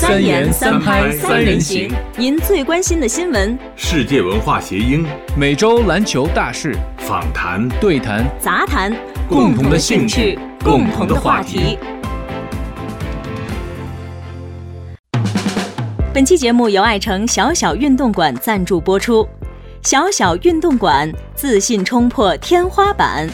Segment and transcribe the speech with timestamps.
[0.00, 5.04] 三言三拍三人行，您最关心的新闻，世界文化谐音，
[5.36, 8.90] 每周篮球大事，访谈、对谈、杂谈，
[9.28, 11.78] 共同的兴趣，共同的话题。
[16.14, 19.28] 本期节目由爱城小小运动馆赞助播出。
[19.82, 23.28] 小小运动馆，自信冲破天花板。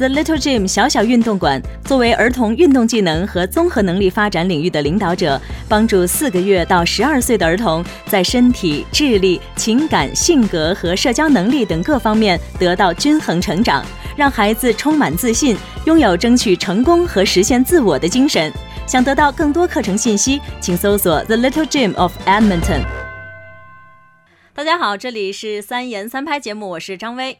[0.00, 5.38] The Little Gym 小小运动馆作为儿童运动技能和综合能力发展领域的领导者，
[5.68, 13.84] 帮助四个月到十二岁的儿童在身体、智力、情感、性格和社交能力等各方面得到均衡成长，
[14.16, 15.54] 让孩子充满自信，
[15.84, 18.50] 拥有争取成功和实现自我的精神。
[18.86, 22.86] 想得到更多课程信息，请搜索 The Little Gym of Edmonton。
[24.54, 27.36] 大家好，这里是三言三拍节目，我是张威，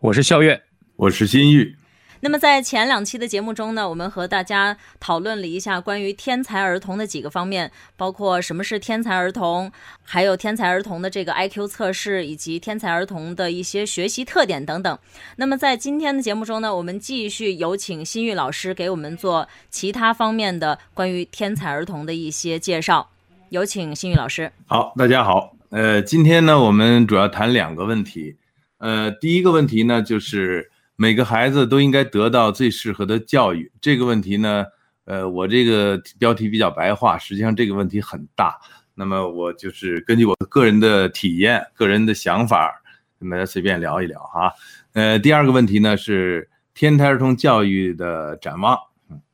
[0.00, 0.62] 我是笑月，
[0.96, 1.76] 我是金玉。
[2.22, 14.98] 那么在前两期的节目中呢，我们和大家讨论了一下关于天才儿童的几个方面，包括什么是天才儿童，还有天才儿童的这个 IQ 测试，以及天才儿童的一些学习特点等等。
[15.36, 23.08] 那么在今天的节目中呢，我们继续有请新玉老师给我们做其他方面的关于天才儿童的一些介绍。
[23.48, 24.52] 有请新玉老师。
[24.66, 25.56] 好，大家好。
[25.70, 28.36] 呃，今天呢，我们主要谈两个问题。
[28.78, 30.70] 呃，第一个问题呢，就是
[31.00, 33.72] 每个孩子都应该得到最适合的教育。
[33.80, 34.66] 这个问题呢，
[35.06, 38.60] 呃，我这个标题比较白话，实际上这个问题很大。
[38.94, 42.70] 那么我就是根据我个人的体验、个人的想法，
[43.18, 44.52] 跟大家随便聊一聊哈。
[44.92, 48.76] 呃，第二个问题呢是天才儿童教育的展望。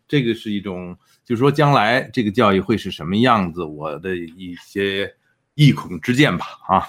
[0.06, 0.96] 这个是一种。
[1.24, 3.64] 就是说，将来这个教育会是什么样子？
[3.64, 5.12] 我的一些
[5.56, 6.46] 异孔之见吧。
[6.68, 6.86] 啊，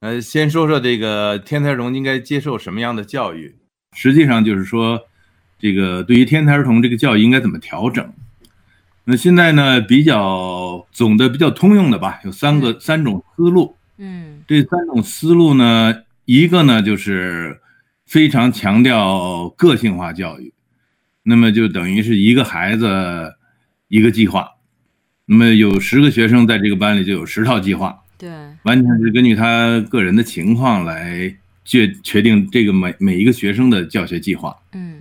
[0.00, 3.56] 呃，先说说这个天才儿童应该接受什么样的教育。
[3.92, 5.00] 实际上就是说，
[5.58, 8.12] 这个对于天才儿童这个教育应该怎么调整？
[9.04, 13.76] 那现在呢，比较总的、比较通用的吧，有三个三种思路。
[13.98, 17.60] 嗯，这三种思路呢，一个呢就是
[18.06, 20.52] 非常强调个性化教育，
[21.22, 23.34] 那么就等于是一个孩子。
[23.88, 24.48] 一个计划，
[25.26, 28.30] 那么有十个学生在这个班里就有十套计划，对，
[28.62, 35.00] 完全是根据他个人的情况来决确定这个每每一个学生的教学计划，嗯，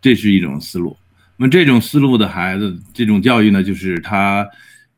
[0.00, 0.96] 这是一种思路。
[1.36, 4.46] 那么这种思路的孩子，这种教育呢，就是他，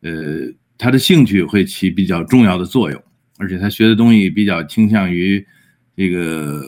[0.01, 3.03] 呃，他的兴趣会起比较重要的作用，
[3.39, 5.45] 而且他学的东西比较倾向于
[5.97, 6.63] 这个，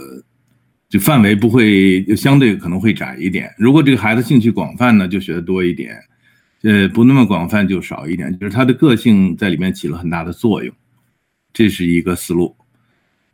[0.88, 3.50] 就范围不会相对可能会窄一点。
[3.56, 5.96] 如果这个孩子兴趣广泛呢，就学的多一点。
[6.64, 10.72] 呃，不那么广泛就少一点，就是他的个性在里面起了很大的作用，
[11.52, 12.54] 这是一个思路。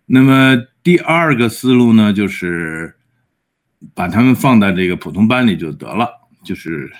[0.07, 0.57] 那么
[0.89, 2.95] 第二个思路呢，就是
[3.95, 6.09] 把他们放在这个普通班里就得了，
[6.43, 6.91] 就是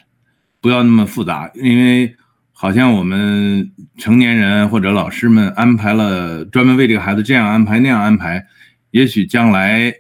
[0.61, 2.15] 不要那么复杂，因为
[2.53, 8.47] 好像我们成年人或者老师们安排了专门为这个孩子这样安排那样安排，
[8.91, 9.91] 也许将来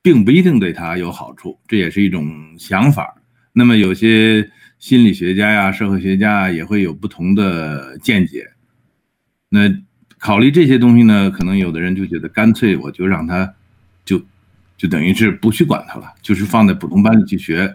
[0.00, 3.20] 并不一定对他有好处，这也是一种想法。
[3.52, 4.48] 那么有些。
[4.78, 8.46] 心理学家呀，社会学家也会有不同的见解。
[9.48, 9.68] 那
[10.18, 13.54] 考虑这些东西呢，可能有的人就觉得，干脆我就让他，
[14.04, 14.20] 就
[14.76, 17.72] 就等于是不去管他了，就是放在普通班里去学，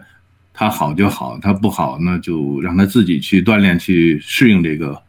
[0.52, 5.02] 他好就好，他不好那就让他自己去锻炼，去适应这个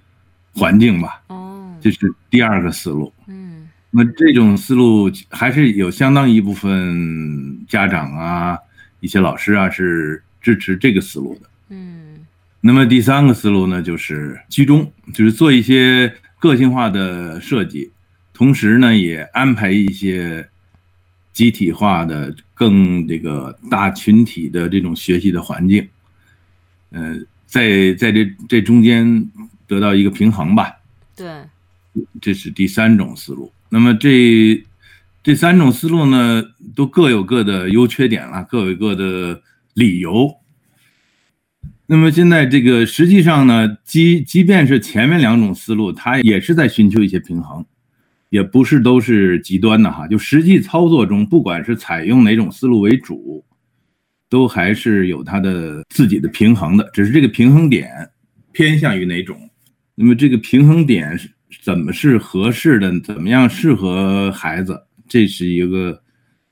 [0.53, 1.22] 环境吧。
[1.28, 3.13] 哦，这是第二个思路。
[3.28, 8.57] 嗯，那这种思路还是有相当一部分家长啊，
[9.01, 11.50] 一些老师啊是支持这个思路的。
[11.69, 12.25] 嗯，
[12.62, 17.91] 那么第三个思路呢，就是居中，就是做一些个性化的设计，
[18.34, 20.47] 同时呢，也安排一些
[21.34, 25.88] 集体化的、更这个大群体的这种学习的环境。
[26.91, 29.29] 呃，在在这这中间
[29.68, 30.72] 得到一个平衡吧。
[31.16, 31.28] 对，
[32.22, 33.51] 这是第三种思路。
[33.69, 34.63] 那么这
[35.24, 36.44] 这三种思路呢，
[36.75, 39.41] 都各有各的优缺点了，各有各的
[39.74, 40.35] 理由。
[41.88, 47.63] 那么现在这个实际上呢，即即便是前面两种思路，它也是在寻求一些平衡，
[48.31, 50.07] 也不是都是极端的哈。
[50.07, 53.45] 就实际操作中，不管是采用哪种思路为主，
[54.30, 57.88] 都还是有它的自己的平衡的，只是这个平衡点
[58.51, 59.38] 偏向于哪种。
[59.94, 61.30] 那么这个平衡点是
[61.62, 64.75] 怎么是合适的，怎么样适合孩子，
[65.07, 66.01] 这是一个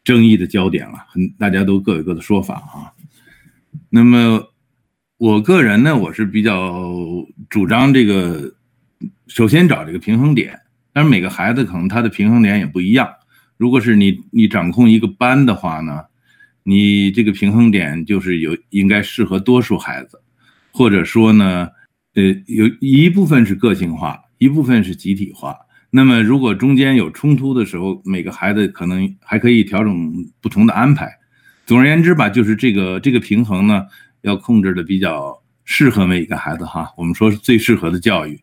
[0.03, 2.93] 争议的焦点了，很大家都各有各的说法啊。
[3.89, 4.47] 那么。
[5.17, 6.91] 我个人呢，我是比较
[7.49, 8.53] 主张这个，
[9.27, 10.59] 首先找这个平衡点。
[10.91, 13.09] 但是每个孩子可能他的平衡点也不一样。
[13.57, 16.03] 如果是你你掌控一个班的话呢，
[16.63, 20.21] 你这个平衡点就是有应该适合多数孩子，
[20.71, 21.69] 或者说呢，
[22.15, 25.55] 呃，有一部分是个性化，一部分是集体化。
[25.89, 30.11] 那么如果中间有冲突的时候，每个孩子可能还可以调整
[30.41, 31.11] 不同的安排。
[31.65, 33.85] 总而言之吧，就是这个这个平衡呢，
[34.21, 36.91] 要控制的比较适合每一个孩子哈。
[36.97, 38.41] 我们说是最适合的教育。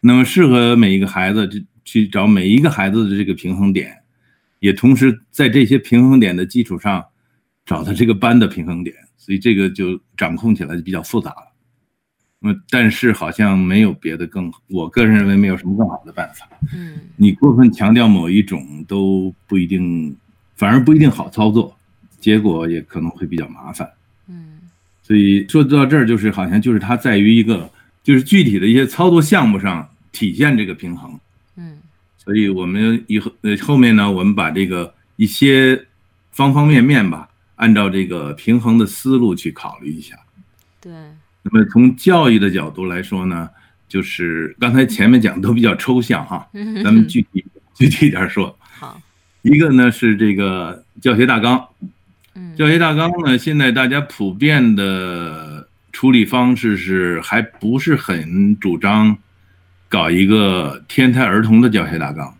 [0.00, 4.02] 那么适合每一个孩子，去去找每一个孩子的这个平衡点，
[4.60, 7.04] 也同时在这些平衡点的基础上，
[7.64, 11.52] 找到这个班的平衡点，所以这个就掌控起来就比较复杂了。
[12.38, 16.46] 那，但是好像没有别的更，我个人认为没有什么更好的办法。
[16.74, 20.14] 嗯你过分强调某一种都不一定，
[20.54, 21.74] 反而不一定好操作，
[22.24, 23.86] 结果也可能会比较麻烦。
[24.28, 24.58] 嗯
[25.02, 27.70] 所以说到这儿，就是好像就是它在于一个
[28.02, 31.20] 就是具体的一些操作项目上体现这个平衡。
[31.56, 31.76] 嗯
[32.16, 35.84] 所以我们以后呃后面呢，我们把这个一些
[36.32, 40.16] 方方面面吧，按照这个平衡的思路去考虑一下。
[40.80, 40.90] 对，
[41.42, 43.50] 那么从教育的角度来说呢，
[43.86, 47.44] 就是刚才前面讲都比较抽象哈，嗯 咱们具体
[47.74, 48.58] 具体点说。
[48.80, 48.98] 好，
[49.42, 51.90] 一个呢是这个教学大纲，嗯
[52.56, 59.16] 教学大纲呢，现在大家普遍的处理方式是还不是很主张
[59.88, 62.34] 搞一个天才儿童的教学大纲。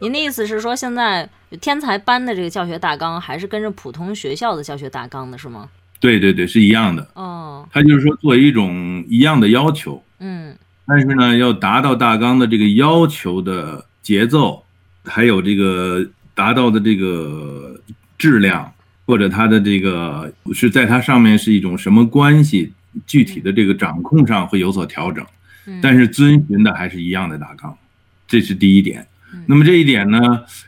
[0.00, 1.28] 您的意思是说，现在
[1.60, 5.68] 天才班的这个教学大纲还是跟着普通学校的教学大纲的是吗？
[5.98, 7.08] 对对对，是一样的。
[7.14, 10.54] 哦，它就是说作为一种一样的要求，嗯
[10.86, 14.62] 但是呢，要达到大纲的这个要求的节奏，
[15.04, 17.74] 还有这个达到的这个
[18.18, 18.70] 质量，
[19.06, 22.72] 或者它的这个是在它上面是一种什么关系，
[23.06, 25.24] 具体的这个掌控上会有所调整，
[25.66, 27.76] 嗯，但是遵循的还是一样的大纲，
[28.26, 29.44] 这是第一点嗯。
[29.46, 30.18] 那么这一点呢，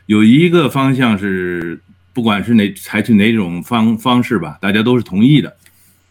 [0.05, 1.79] 有一个方向是，
[2.13, 5.55] 不管是哪采取哪种方方式吧，大家都是同意的，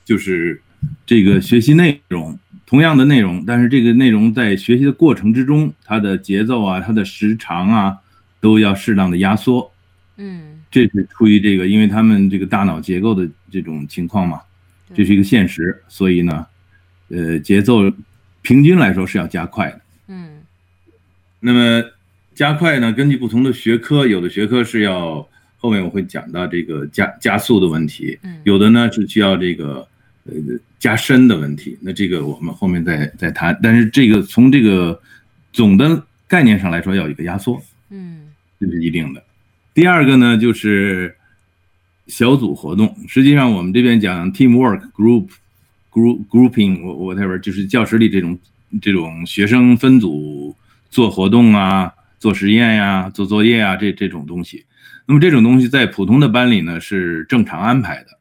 [0.05, 0.61] 就是
[1.07, 7.97] 这个学习内容同样的内容，但是这个内容在学习的过程之中，它的节奏啊、它的时长啊，
[8.41, 9.73] 都要适当的压缩。
[10.19, 14.41] 嗯这是出于这个，因为他们这个大脑结构的这种情况嘛，
[14.95, 16.47] 这是一个现实，所以呢，
[17.09, 17.91] 呃，节奏
[18.43, 19.81] 平均来说是要加快的。
[20.09, 20.31] 嗯
[21.41, 21.83] 那么
[22.35, 25.27] 加快呢，根据不同的学科，有的学科是要
[25.57, 29.87] 后面我会讲到这个加加速的问题，嗯有的呢是需要这个
[30.25, 30.35] 呃
[30.79, 31.79] 加深的问题。
[31.81, 33.59] 那这个我们后面再再谈。
[33.63, 35.01] 但是这个从这个
[35.53, 38.29] 总的概念上来说，要有一个压缩，嗯
[38.61, 39.23] 这是一定的。
[39.79, 41.15] 第二个呢，就是
[42.09, 42.97] 小组活动。
[43.07, 45.29] 实际上我们这边讲 teamwork、group、
[45.93, 48.37] group、grouping，我 whatever，就是教室里这种
[48.83, 50.57] 这种学生分组
[50.91, 54.65] 做活动啊、做实验呀、做作业啊这这种东西。
[55.07, 58.19] 那么这种东西在普通的班里呢是正常安排的。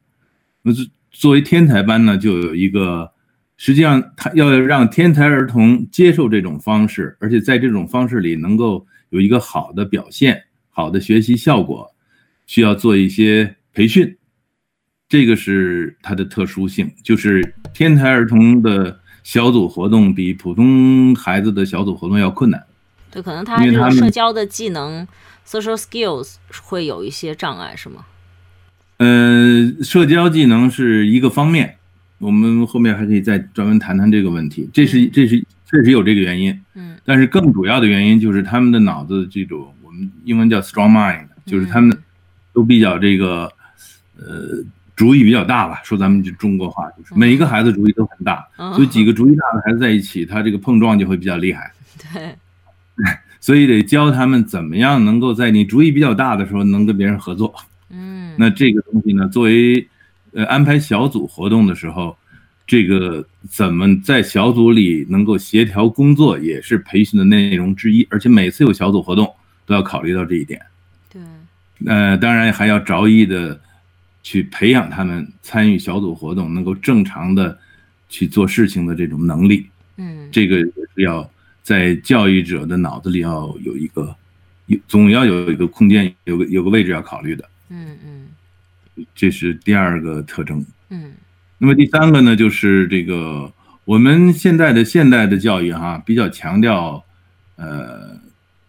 [0.62, 0.72] 那
[1.10, 3.10] 作为天才班呢，就有一个，
[3.56, 10.44] 实际上他要让天才儿童接受这种方式，而且在这种方式里能够有一个好的表现、
[10.78, 11.92] 好的学习效果，
[12.46, 14.16] 需要做一些培训。
[15.08, 22.64] 这个是它的特殊性，就是天才儿童的小组活动比普通孩子的小组活动要困难。
[23.10, 25.04] 对，可能他这个社交的技能
[25.44, 28.06] （social skills） 会有一些障碍，是吗？
[28.98, 31.74] 呃，社交技能是一个方面，
[32.18, 34.70] 我们后面还可以再专门谈谈这个问题。
[34.72, 41.96] 这是这是确实有这个原因，嗯但是更主要的原因就是他们的脑子这种我们英文叫 strong mind，就是他们
[42.52, 43.50] 都比较这个
[44.16, 44.64] 呃
[44.96, 45.80] 主意比较大吧。
[45.84, 51.72] 说咱们就中国话，就是每一个孩子主意都很大，嗯所以几个主意大的孩子在一起，他这个碰撞就会比较厉害。
[52.12, 52.36] 对，
[53.40, 57.54] 所以得教他们怎么样能够在你主意比较大的时候能跟别人合作。
[57.90, 59.88] 嗯那这个东西呢，作为
[60.32, 62.16] 呃安排小组活动的时候，
[62.66, 68.06] 这个怎么在小组里能够协调工作，也是培训的内容之一。
[68.10, 69.32] 而且每次有小组活动
[69.68, 70.58] 都要考虑到这一点。
[71.12, 71.20] 对，
[71.84, 73.60] 呃，当然还要着意的
[74.22, 77.56] 去培养他们参与小组活动，能够正常的
[78.08, 79.68] 去做事情的这种能力。
[79.98, 81.30] 嗯这个是要
[81.62, 84.16] 在教育者的脑子里要有一个，
[84.66, 87.44] 有总要有一个空间，有个有个位置要考虑的。
[87.68, 90.64] 嗯嗯这是第二个特征。
[90.88, 91.12] 嗯
[91.58, 93.52] 那么第三个呢，就是这个
[93.84, 97.04] 我们现在的现代的教育哈，比较强调，
[97.56, 98.16] 呃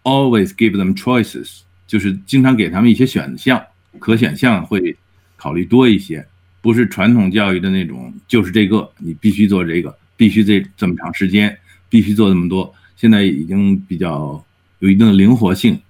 [0.02, 3.62] ，always give them choices，就是经常给他们一些选项，
[3.98, 4.96] 可选项会
[5.36, 6.26] 考虑多一些，
[6.60, 11.56] 不是传统教育的那种，就是这个你必须做这个，必须这这么长时间，
[11.88, 12.74] 必须做这么多。
[12.96, 14.44] 现在已经比较
[14.80, 15.80] 有一定的灵活性。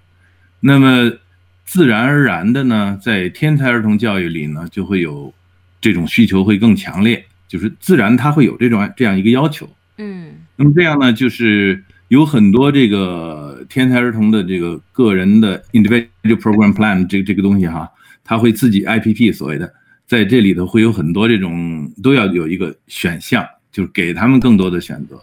[0.60, 1.10] 那么
[1.64, 5.32] 自然而然的呢，在天才儿童教育里呢，就会有
[5.80, 9.68] 这种需求会更强烈，就是自然他会有这种这样一个要求。
[9.98, 17.90] 嗯那么这样呢，就是有很多这个天才儿童的这个个人的 individual program plan 这个这个东西哈，
[18.22, 19.72] 他会自己 IPP 所谓的，
[20.06, 25.18] 在这里头会有很多这种都要有一个选项，就是给他们更多的选择。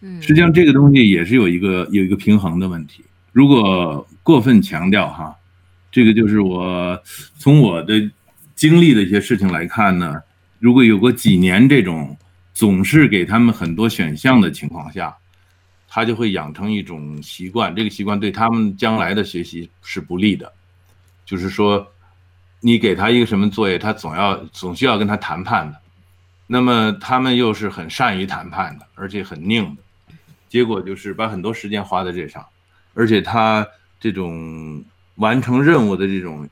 [0.00, 3.04] 嗯，实际上这个东西也是有一个有一个平衡的问题。
[3.30, 5.32] 如果过分强调哈，
[5.92, 7.00] 这个就是我
[7.38, 8.10] 从我的
[8.56, 10.20] 经历的一些事情来看呢，
[10.58, 12.16] 如果有过几年这种。
[12.56, 15.12] 总是给他们很多选项的情况下，
[15.94, 20.52] 他就会养成一种习惯，这个习惯对他们将来的学习是不利的。
[21.24, 21.86] 就是说，
[22.58, 25.80] 你给他一个什么作业，他总要总需要跟他谈判的，
[26.48, 30.14] 那么他们又是很善于谈判的，而且很拧的，
[30.48, 32.44] 结果就是把很多时间花在这上，
[32.94, 33.64] 而且他
[34.00, 34.84] 这种
[35.14, 36.48] 完成任务的这种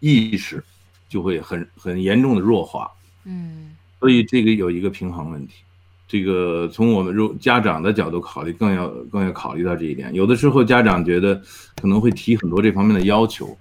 [0.00, 0.60] 意识
[1.08, 2.90] 就会很很严重的弱化。
[3.22, 3.76] 嗯。
[4.00, 5.62] 所以这个有一个平衡问题，
[6.06, 10.12] 这个从我们如家长的角度考虑，更要更要考虑到这一点。
[10.14, 11.34] 有的时候家长觉得
[11.76, 13.56] 可能会提很多这方面的要求，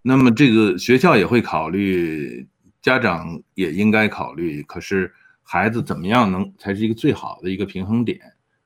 [0.00, 2.46] 那么这个学校也会考虑，
[2.80, 4.62] 家长也应该考虑。
[4.62, 5.12] 可是
[5.42, 8.20] 孩子怎么样能才是一个最好的一个平衡点？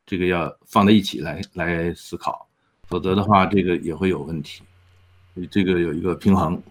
[0.04, 2.46] 这个要放在一起来来思考，
[2.88, 4.62] 否则的话，这个也会有问题。
[5.50, 6.62] 这个有一个平衡，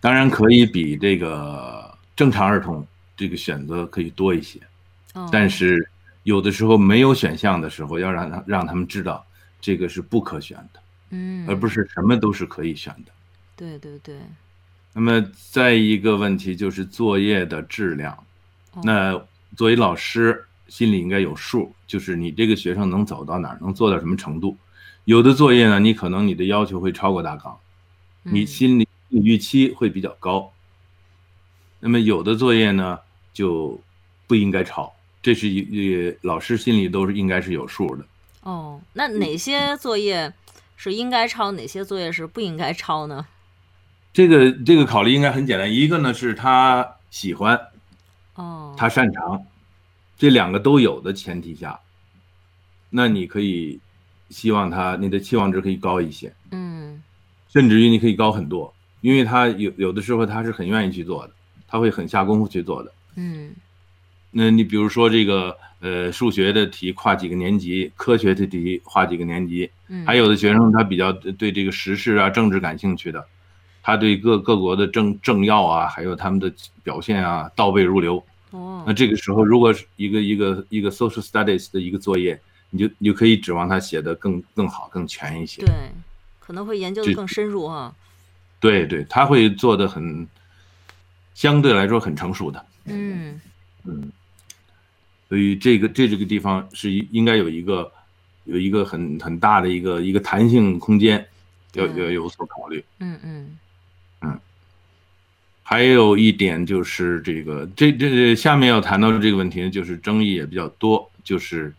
[0.00, 2.86] 当然可以比这个正常儿童。
[3.16, 4.58] 这个选择可以多一些，
[5.32, 5.88] 但是
[6.22, 9.26] 有的时候没有选项的时候，要让他让他们知道
[9.60, 13.12] 这个是不可选的，嗯，而不是什么都是可以选的。
[13.56, 14.16] 对对对。
[14.92, 18.16] 那么再一个问题就是作业的质量，
[18.82, 19.20] 那
[19.56, 24.56] 作为老师心里应该有数，就是你这个学生能走到哪儿，能做到什么程度。
[25.04, 27.56] 有的作业呢，你可能你的要求会超过大纲，
[28.22, 30.52] 你心里预期会比较高。
[31.80, 32.98] 那么有的作业呢？
[33.32, 33.80] 就
[34.26, 38.04] 不应该抄，这是一老师心里都是应该是有数的。
[38.42, 40.32] 哦，那哪些作业
[40.76, 43.26] 是应该抄，哪些作业是不应该抄呢？
[44.12, 47.60] 这个这个考虑应该很简单，一个呢是他喜欢，
[48.34, 49.44] 哦，他擅长，
[50.16, 51.78] 这两个都有的前提下，
[52.88, 53.78] 那你可以
[54.30, 57.00] 希望他你的期望值可以高一些，嗯，
[57.48, 61.32] 甚至于你可以高很多，因为他有有的时候他是很愿意去做的，
[61.68, 62.92] 他会很下功夫去做的。
[63.14, 63.54] 嗯，
[64.30, 73.26] 那你比如说这个呃数学的题跨几个年级，科学的题跨几个年级，嗯，还有的学生他比较对这个时事啊、政治感兴趣的，
[73.82, 78.24] 他对各各国的政政要啊，还有他们的表现啊倒背如流。
[78.50, 85.62] 哦，那这个时候如果是一个一个一个 social studies 的一个作业，你就你就可以指望他写的更更好、更全一些。
[85.62, 85.72] 对，
[86.38, 87.94] 可能会研究的更深入啊。
[88.60, 90.28] 对对，他会做的很
[91.34, 92.64] 相对来说很成熟的。
[92.86, 93.40] 嗯嗯，
[95.30, 97.90] 所以这个这这个地方是应该有一个
[98.44, 101.24] 有一个很很大的一个一个弹性空间，
[101.74, 102.84] 要要有所考虑。
[102.98, 103.58] 嗯嗯
[104.22, 104.40] 嗯，
[105.62, 111.72] 还有一点就是这个这这下面要谈到的这个问题呢，就是争议也比较多，就是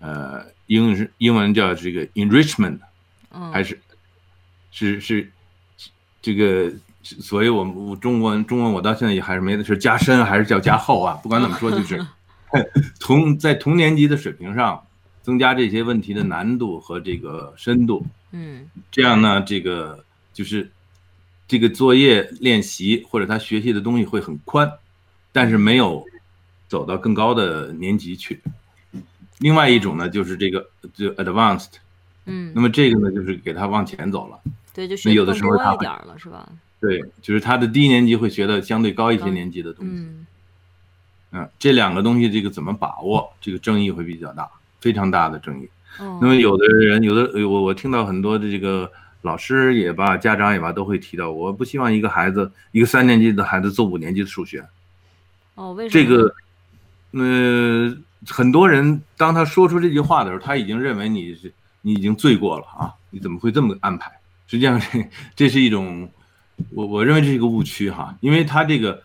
[0.00, 2.78] 呃，英是英文叫这个 enrichment，
[3.52, 3.80] 还是
[4.72, 5.30] 是是
[6.20, 6.70] 这个。
[7.00, 11.18] 所以，我们中文中文我到现在也还是没的是加深还是叫加厚啊？
[11.22, 12.04] 不管怎么说，就是
[13.00, 14.86] 同在同年级的水平上
[15.22, 18.06] 增加这些问题的难度和这个深度。
[18.32, 20.70] 嗯，这样呢，这个就是
[21.46, 24.70] 这个作业练习或者他学习的东西会很宽，
[25.32, 26.04] 但是没有
[26.68, 28.40] 走到更高的年级去。
[29.38, 31.74] 另外一种呢，就是这个就 advanced，
[32.26, 34.38] 嗯，那么这个呢，就是给他往前走了。
[34.74, 36.48] 对，就学的时候他一点了，是吧？
[36.80, 39.92] 对，就是他的低年级会学的相对高一些年级的东西。
[39.92, 40.26] 嗯，
[41.30, 44.48] 嗯，这两个东西这个怎么把握，这个争议会比较大，
[44.80, 45.68] 非常大的争议。
[45.98, 46.18] 哦。
[46.22, 48.90] 那么有的人，有的我我听到很多的这个
[49.22, 54.66] 老师也罢，家长也罢，都会提到，我不希望一个孩子，一个三年级的孩子做五年级的数学。
[55.54, 56.04] 哦，为什么？
[56.04, 56.34] 这个，
[57.12, 62.94] 呃，很多人当他说出这句话的时候，他已经认为你是你已经罪过了啊！
[63.10, 64.10] 你怎么会这么安排？
[64.46, 66.10] 实际上，这这是一种。
[66.74, 69.00] 我我认为这是一个误区哈，因为他这个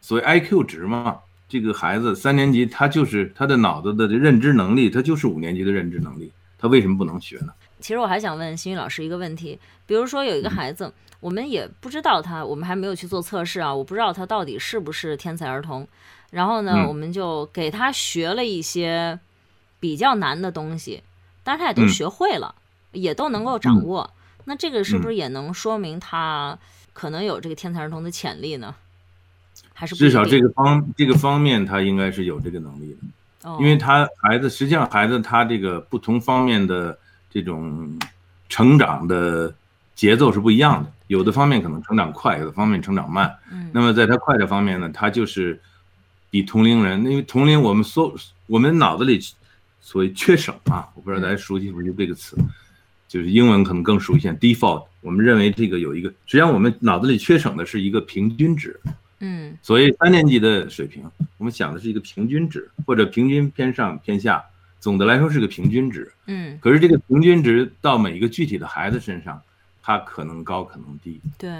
[0.00, 1.16] 所谓 IQ 值嘛，
[1.48, 7.52] 这个孩子三年级他就是他的脑子的认知能力，他就是五年级的认知能力，他为什么不能学呢？
[7.78, 15.86] 其实我还想问新宇老师一个问题，比如说有一个孩子，我们也不知道他，我们还没有去做测试啊，我不知道他到底是不是天才儿童，
[16.30, 19.18] 然后呢，我们就给他学了一些
[19.78, 21.02] 比较难的东西，
[21.44, 22.54] 但是他也都学会了，
[22.92, 24.10] 也都能够掌握，
[24.46, 26.58] 那这个是不是也能说明他？
[26.92, 28.74] 可能有这个天才儿童的潜力呢，
[29.78, 33.48] 还是至少这个方这个方面他应该是有这个能力的。
[33.48, 36.98] 哦因为他孩子实际上孩子他这个不同方面的
[37.30, 37.96] 这种
[38.48, 39.54] 成长的
[39.94, 43.32] 节奏是不一样的，有的方面可能成长快，有的方面成长慢。
[43.52, 45.60] 嗯那么在他快的方面呢，他就是
[46.30, 48.12] 比同龄人，因为同龄我们所
[48.46, 49.20] 我们脑子里
[49.80, 52.36] 所谓缺省啊，我不知道大家熟悉不熟悉这个词，
[53.06, 54.86] 就是英文可能更熟悉一些 default。
[55.02, 58.80] 我们认为这个有一个，实际上我们脑子里缺省的是一个平均值。
[59.20, 61.02] 嗯所以三年级的水平，
[61.38, 64.44] 我们想的是一个平均值，或者平均偏上偏下，
[64.78, 66.12] 总的来说是个平均值。
[66.26, 69.40] 嗯，可是这个平均值到每一个具体的孩子身上，
[69.82, 71.20] 他可能高可能低。
[71.38, 71.50] 对，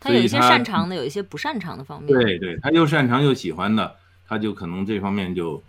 [0.00, 2.12] 他有一些擅长的，有一些不擅长的方面。
[2.12, 3.94] 对对，他又擅长又喜欢的，
[4.26, 5.62] 他就可能这方面就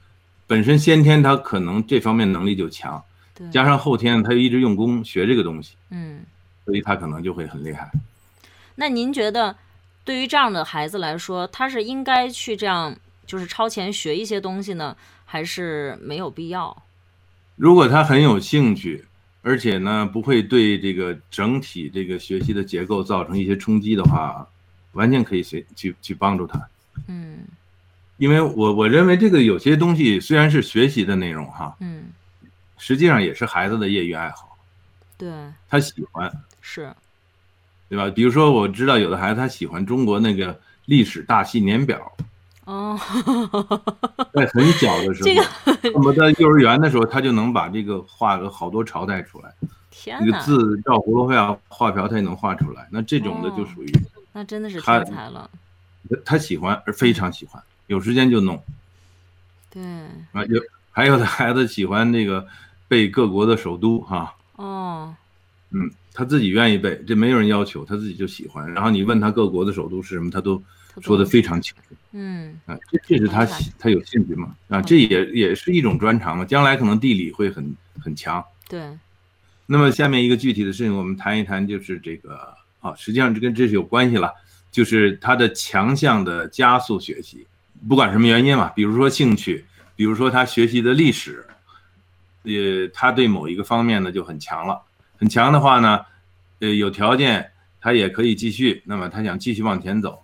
[0.48, 3.04] 本身先天他可能这方面能力就强，
[3.36, 6.22] 对，加上后天他又一直用功学这个东西，嗯，
[6.66, 7.92] 所以他可能就会很厉害。
[8.76, 9.56] 那您觉得
[10.08, 12.96] 对于这样的孩子来说，他是应该去这样
[13.26, 14.96] 就是超前学一些东西呢，
[15.26, 16.84] 还是没有必要？
[17.58, 19.04] 如果他很有兴趣，
[19.42, 24.48] 而且呢不会对这个整体这个学习的结构造成一些冲击的话，
[24.94, 26.70] 完全可以随去去帮助他。
[27.08, 27.40] 嗯
[28.16, 32.06] 因为我我认为这个有些东西虽然是学习的内容哈，嗯，
[32.78, 34.58] 实际上也是孩子的业余爱好，
[35.18, 35.30] 对，
[35.70, 36.96] 他喜欢，是，
[37.90, 38.10] 对吧？
[38.10, 42.12] 比如说我知道有的孩子他喜欢中国那个历史大戏年表，
[42.66, 43.00] 哦，
[44.34, 49.54] 在很小的时候，这个那么在幼儿园的时候，他就能把这个画个好多朝代出来，
[49.90, 52.88] 天个字照葫芦画画瓢他也能画出来。
[52.92, 53.92] 那这种的就哦属于
[54.34, 55.50] 那真的是他天才了。
[56.24, 58.62] 他喜欢，而非常喜欢，有时间就弄
[59.70, 59.82] 对，
[60.32, 60.46] 啊。
[60.46, 62.48] 有还有的孩子喜欢那个
[62.88, 65.14] 背各国的首都哈，哦，
[65.72, 68.74] 嗯，他自己愿意背，这没有人要求，他自己就喜欢。
[68.74, 70.60] 然后你问他各国的首都是什么，他都
[71.00, 72.76] 说的非常清楚嗯啊。
[72.92, 76.44] 这这是他喜他有兴趣嘛啊，这也也是一种专长嘛。
[76.44, 78.44] 将来可能地理会很很强。
[78.68, 78.82] 对，
[79.68, 84.34] 那么下面一个具体的事情，我们谈一谈，就是这个啊，实际上这跟这是有关系了，
[84.72, 87.46] 就是他的强项的加速学习，
[87.88, 89.64] 不管什么原因嘛，比如说兴趣，
[89.96, 91.46] 比如说他学习的历史，
[92.42, 94.82] 也，他对某一个方面呢就很强了，
[95.20, 96.00] 很强的话呢，
[96.60, 100.24] 呃，有条件他也可以继续，那么他想继续往前走，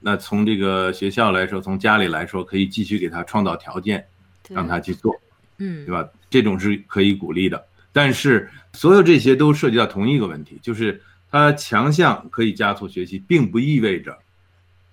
[0.00, 4.06] 那从这个学校来说，从家里来说，可以继续给他创造条件，
[4.48, 5.14] 让他去做。
[5.58, 6.08] 嗯对吧？
[6.28, 14.18] 这种是可以鼓励的，但是所有这些都涉及到同一个问题，就是他强项可以加速学习，并不意味着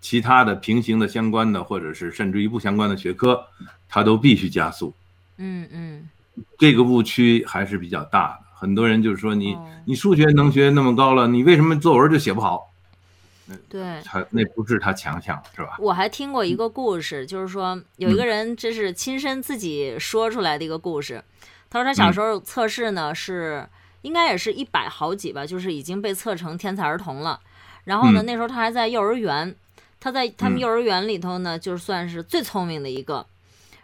[0.02, 3.44] 其他的平行的相关的，或者是甚至于不相关的学科，
[3.90, 4.94] 他都必须加速。
[5.38, 6.08] 嗯嗯，
[6.60, 8.41] 这个误区还是比较大的。
[8.62, 12.72] 很多人就是说你哦你数学能学那么高了，你为什么作文就写不好？
[13.68, 14.00] 对。
[14.06, 15.78] 他那不是他强项，是吧？
[15.80, 21.24] 我还听过一个故事，就是说有一个人，这是亲身自己说出来的一个故事。
[21.72, 23.68] 他说他小时候测试呢是
[24.04, 27.40] 应该也是一百好几吧，就是已经被测成天才儿童了。
[27.86, 29.56] 然后呢，嗯那时候他还在幼儿园，
[30.00, 33.26] 他在他们嗯幼儿园里头呢，就算是最聪明的一个。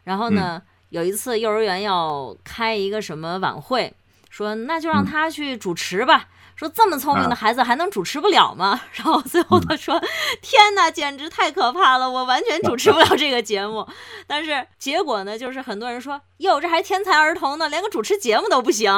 [0.03, 3.91] 然后呢，有一次幼儿园要开一个什么晚会，
[4.37, 6.27] 说那就让嗯他去主持吧。
[6.55, 8.79] 说这么聪明的啊孩子还能主持不了吗？
[8.93, 9.99] 然后最后他说
[10.41, 13.87] ：“天哪，简直太可怕了，我完全主持不了这个节目。”
[14.25, 18.91] 但是结果呢，就是很多人说：“哟，这还天才儿童呢，连个主持节目都不行。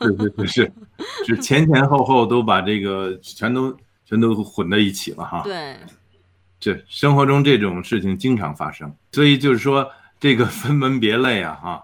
[0.00, 0.72] 是是是
[1.26, 5.76] 是，是前前后后都把这个全都全都混在一起了哈。”对，
[6.58, 11.83] 这生活中这种事情经常发生，所以就是说这个分门别类啊，哈，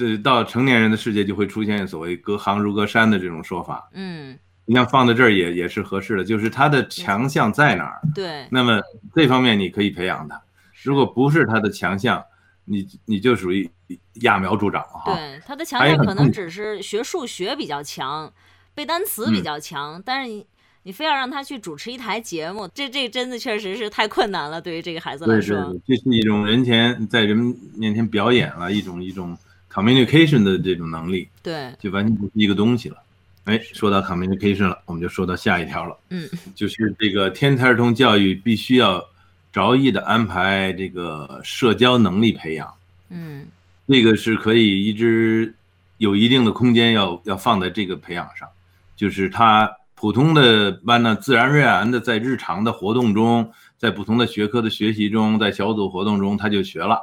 [0.00, 3.90] 这到成年人的世界就会出现所谓隔行如隔山的这种说法。
[3.92, 8.80] 嗯，你像放在这儿也也是合适的，就是他的强项在哪儿，对，那么
[9.14, 10.40] 这方面你可以培养他。
[10.82, 12.24] 如果不是他的强项，
[12.64, 13.68] 你你就属于
[14.14, 15.14] 揠苗助长了哈。
[15.14, 18.32] 对，他的强项可能只是学数学比较强，
[18.74, 20.46] 背单词比嗯较强，但是你
[20.84, 25.56] 你非要让他去主持一台节目，这这真的确实是太困难了，对于这个孩子来对说。
[25.64, 29.36] 对，这是一种人前在人们面前表演了一种一种
[29.72, 31.28] communication 的这种能力。
[31.42, 32.96] 对，就完全不是一个东西了。
[33.44, 39.02] 哎，说到 communication 了，我们就说到下一条了，嗯，就是这个天才儿童教育必须要
[39.50, 42.72] 着意的安排这个社交能力培养，
[43.08, 43.46] 嗯
[43.88, 45.52] 这个是可以一直
[45.96, 48.46] 有一定的空间要要放在这个培养上，
[48.94, 57.02] 就是他普通的班呢，自然而然的在日常的活动中，在不同的学科的学习中，在小组活动中他就学了。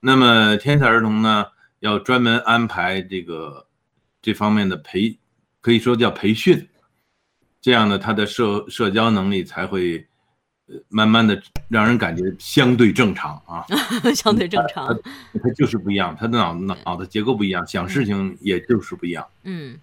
[0.00, 1.46] 那么天才儿童呢，
[1.80, 3.66] 要专门安排这个
[4.22, 5.18] 这方面的培，
[5.60, 6.68] 可以说叫培训，
[7.60, 10.06] 这样呢，他的社社交能力才会
[10.68, 13.66] 呃慢慢的让人感觉相对正常啊，
[14.14, 14.86] 相对正常。
[15.42, 19.26] 他就是不一样，他的脑脑脑的结构不一样，想事情也就是不一样。
[19.44, 19.78] 嗯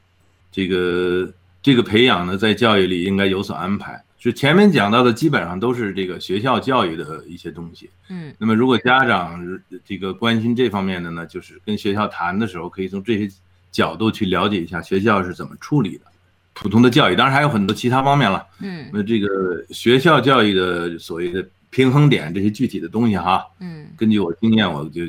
[0.51, 4.03] 这个这个培养呢，在教育里应该有所安排。
[4.29, 7.89] 是前面讲到的，基本上都是这个学校教育的一些东西。
[8.09, 9.39] 嗯那么，如果家长
[9.85, 13.29] 这个关心这方面的呢，就是跟学校谈的时候，可以从这些
[13.71, 16.05] 角度去了解一下学校是怎么处理的。
[16.53, 18.45] 普通的教育，当然还有很多其他方面了。
[18.59, 19.27] 嗯那这个
[19.69, 25.03] 学校教育的所谓的平衡点，这些具体的东西哈，嗯根据我经验，我就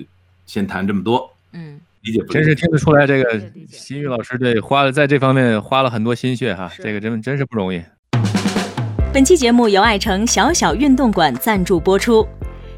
[0.47, 7.83] 先谈这么多，嗯，理解不真是听得出来，这个新宇老师对花了在这方面花了很多心血哈，这个真真是不容易。
[9.11, 12.27] 本期节目由爱城小小运动馆赞助播出。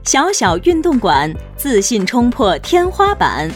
[0.04, 3.50] 小小运动馆，自信冲破天花板。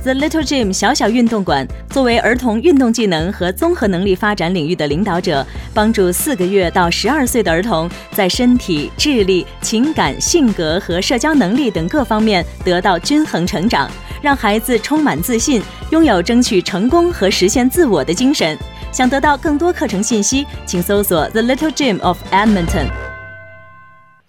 [0.00, 13.90] The Little Gym 小小运动馆作为儿童运动技能和综合能力发展领域的领导者，帮助四个月到十二岁的儿童在身体、智力、情感、性格和社交能力等各方面得到均衡成长，
[14.22, 18.56] 让孩子充满自信，拥有争取成功和实现自我的精神。
[18.94, 22.86] 想得到更多课程信息，请搜索 The Little Gym of Edmonton。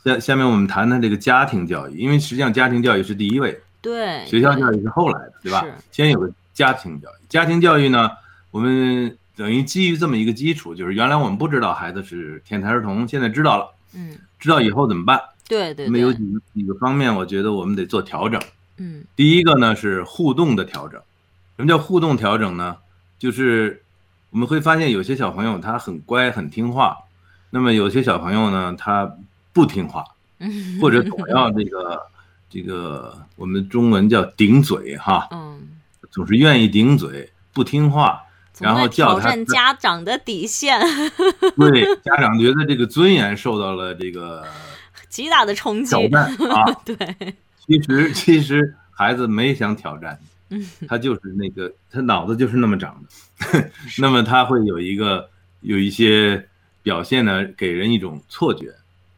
[0.04, 5.64] 下下面我们谈谈这个家庭教育，因为实际上家庭教育是第一位，对，学校教育是后来的，对吧？
[5.92, 8.10] 先有个家庭教育，家庭教育呢，
[8.50, 15.22] 我们等于基于这么一个基础，就是原来我们不知道孩子是天才儿童，现在知道了，嗯，知道以后怎么办？
[15.48, 18.42] 对对那么有，几个几个方面，我觉得我们得做调整。
[18.78, 21.00] 嗯第一个呢是互动的调整。
[21.56, 22.78] 什么叫互动调整呢？
[23.20, 23.82] 就是
[24.36, 26.98] 我们会发现有些小朋友他很乖很听话，
[27.52, 29.10] 那么有些小朋友呢他
[29.54, 30.04] 不听话，
[30.40, 32.06] 嗯，或者总要这个
[32.50, 35.66] 这个我们中文叫顶嘴哈，嗯，
[36.12, 38.24] 总是愿意顶嘴不听话，
[38.60, 40.82] 然后挑战家长的底线，
[41.56, 44.46] 对家长觉得这个尊严受到了这个
[45.08, 46.10] 极大的冲击挑。
[46.10, 46.66] 战啊。
[46.84, 46.98] 对，
[47.66, 55.30] 其实其实孩子没想挑战，嗯他就是那个他脑子就是那么长的， 那么他会有一个
[55.62, 56.48] 有一些
[56.84, 58.74] 表现呢，给人一种错觉。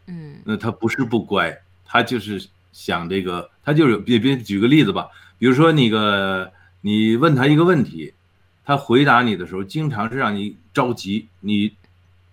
[0.07, 8.13] 嗯那他不是不乖，他就是想这个，他就是别别举个例子吧，比如说那个你问他一个问题，
[8.63, 11.73] 他回答你的时候，经常是让你着急，你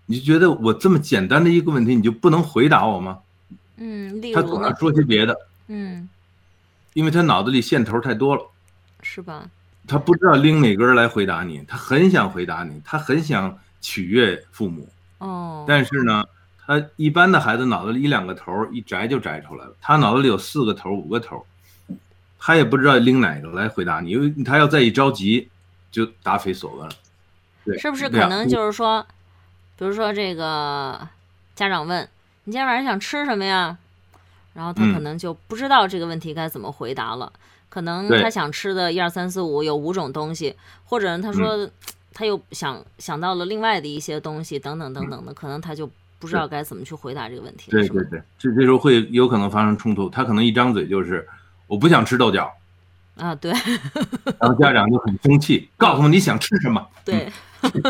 [0.06, 3.18] 你觉得我这么简单的一个问题，你就不能回答我吗？
[3.76, 4.72] 嗯，他总要？
[4.76, 6.08] 说些别的，嗯，
[6.92, 8.42] 因为他脑子里线头太多了。
[9.04, 9.48] 是吧？
[9.86, 14.88] 他不知道拎哪根儿来回答你，他很想回答你，他很想取悦父母，
[15.18, 16.24] 哦，但是呢，
[16.66, 21.94] 他一般的孩子脑子里一两个头儿一摘就摘出来了，他脑子里有四个头儿五个头儿，
[22.38, 25.50] 他也不知道拎哪个来回答你，因为他要再一着急，
[25.92, 26.94] 就答非所问了。
[27.66, 29.06] 对，是不是可能就是说，
[29.76, 31.06] 比如说这个
[31.54, 32.02] 家长问
[32.44, 33.76] 你今天晚上想吃什么呀？
[34.54, 37.30] 然后他可嗯能就不知道这个问题该怎么回答了。
[37.74, 41.70] 可能他想吃的一二三四五有五种东西，或者他嗯说
[42.12, 47.72] 他又想想到了另外的一些东西，等等等等的，可能他就不知道该怎么去回答这个问题？
[47.72, 51.26] 对对对，这这时候会有可能发生冲突，他可能一张嘴就是
[51.66, 52.48] 我不想吃豆角，
[53.16, 53.50] 啊，对
[54.38, 56.86] 然后家长就很生气，告诉我你想吃什么。
[57.04, 57.28] 对，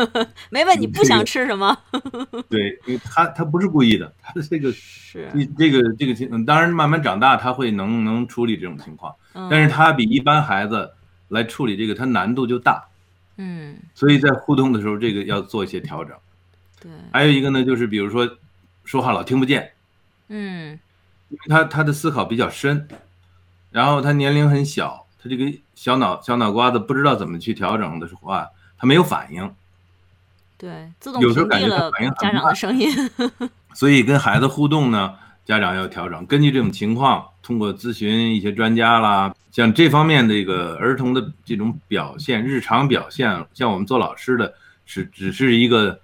[0.49, 1.77] 没问你不想吃什么，
[2.49, 10.93] 对，因为他他不是故意的，他的这个是，这这个这个情，嗯当然慢慢长大他会能能处理这种情况，嗯但是他比一般孩子
[11.27, 12.85] 来处理这个，他难度就大，
[13.37, 16.15] 嗯，所以在互动的时候，这个要做一些调整。
[16.79, 18.37] 对，还有一个呢，就是比如说
[18.83, 19.71] 说话老听不见，
[20.29, 20.79] 嗯。
[21.29, 22.87] 因为他他的思考比较深，
[23.71, 29.51] 然后他年龄很小，他这个小脑小脑瓜子不知道怎么去调整的时候啊，他没有反应，
[30.55, 32.55] 对，自动有时候感觉他反应很家长的慢。
[32.55, 33.11] 声音，
[33.73, 44.51] 所以跟孩子互动呢，家长要调整，根据这种情况，通过咨询一些专家啦，像这方面的这个儿童的这种表现，日常表现，像我们做老师的，
[44.87, 46.01] 是只是一个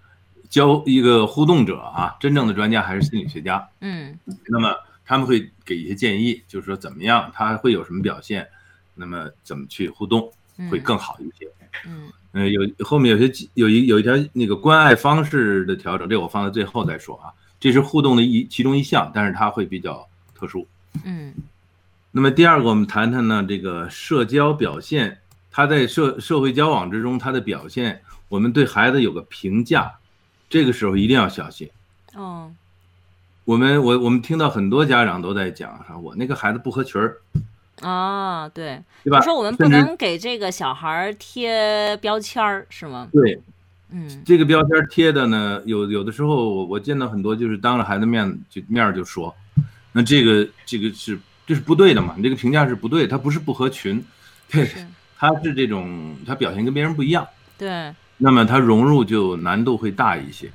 [0.51, 3.67] 教一个互动者啊，真正的专家还是心理学家。
[3.79, 4.71] 嗯那么
[5.03, 8.47] 他们会给一些建议，就是说怎么样，他会有什么表现，
[8.93, 11.49] 那么怎么去互动嗯会更好一些。
[11.87, 17.33] 嗯呃，有后面有些有一有一条那个关爱方式的调整，这我放在最后再说啊。
[17.59, 20.67] 这是互动的一其中一项，但是它会比较特殊。
[21.03, 21.33] 嗯。
[22.11, 25.19] 那么第二个，我们谈谈呢这个社交表现，
[25.51, 29.93] 他在社社会交往之中他的表现，我们对孩子有个评价，
[30.49, 31.69] 这个时候一定要小心。
[32.15, 32.51] 哦。
[33.43, 37.17] 我们我我们听到很多家长都在讲哈，我那个孩子不合群儿，
[37.81, 39.19] 啊，对，对吧？
[39.19, 43.09] 就说我们不能给这个小孩儿贴标签儿，是吗？
[43.11, 43.41] 对，
[43.89, 44.21] 嗯。
[44.23, 49.35] 这个标签贴的呢，有有的时候我我见到很多就是当着孩子面就面就说，
[49.91, 54.03] 那这个这个是这是不对的嘛，你这个评价是不对，它不是不合群，
[54.49, 54.85] 对，是，
[55.17, 57.27] 它是这种它表现跟别人不一样，
[57.57, 60.51] 对，那么它融入就难度会大一些，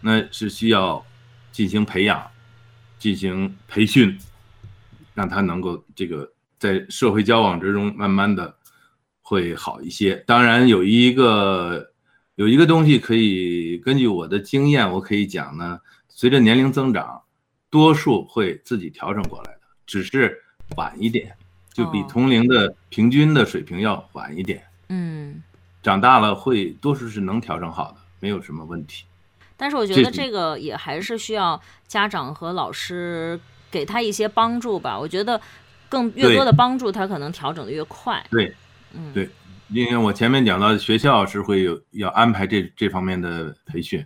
[0.00, 1.04] 那是需要
[1.50, 2.22] 进行培养，
[2.98, 4.16] 进行培训，
[5.14, 8.54] 让他能够这个在社会交往之中慢慢的
[9.22, 10.14] 会好一些。
[10.26, 11.90] 当然有一个
[12.36, 17.20] 有一个东西可以根据我的经验，我可以讲呢，随着年龄增长，
[17.76, 20.42] 多数会自己调整过来的，只是
[20.76, 21.36] 晚一点，
[21.72, 24.64] 就比哦同龄的平均的水平要晚一点。
[24.88, 25.42] 嗯。
[25.82, 29.04] 长大了会多数是能调整好的，没有什么问题。
[29.56, 33.38] 但是我觉得这个也还是需要家长和老师
[33.70, 34.98] 给他一些帮助吧。
[34.98, 35.40] 我觉得
[35.88, 38.24] 更越多的帮助，他可能调整的越快。
[38.30, 38.52] 对，
[38.94, 39.28] 嗯，对
[39.68, 44.04] 因为我前面讲到学校是会有要安排这这方面的培训，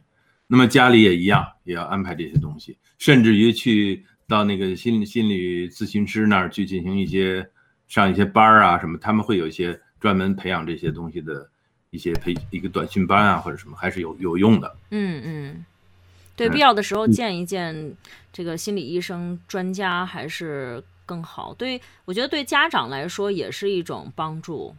[0.53, 7.49] 那么家里也一样，也要安排这些东西，甚至于去到那个心理心理咨询师那儿去进行一些
[7.87, 11.49] 上一些班儿啊什么，他们会有一些专门培养这些东西的
[11.91, 14.77] 一些培一个短训班啊或者什么，还是有有用的。
[14.91, 15.65] 嗯嗯，
[16.35, 17.95] 对，嗯必要的时候嗯见一见
[18.33, 21.55] 这个心理医生专家还是更好。
[21.55, 24.75] 对我觉得对家长来说也是一种帮助。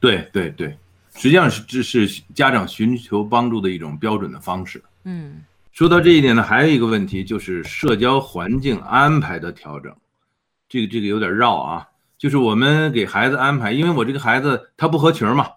[0.00, 0.76] 对对对，
[1.18, 4.82] 实际上是这是家长寻求帮助的一种标准的方式。
[5.02, 9.94] 嗯说到这一点呢，还有一个问题就是社交环境安排的调整，
[10.68, 11.88] 这个这个有点绕啊。
[12.16, 15.50] 就是我们给孩子安排，因为我这个孩子他不合群嘛，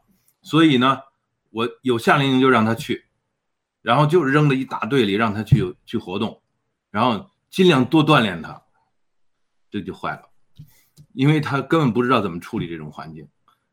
[0.44, 1.00] 所以呢，
[1.50, 3.06] 我有夏令营就让他去，
[3.82, 6.40] 然后就扔到一大队里让他去去活动，
[6.92, 8.62] 然后尽量多锻炼他，
[9.72, 10.22] 这就坏了，
[11.14, 13.28] 因为他根本不知道怎么处理这种环境，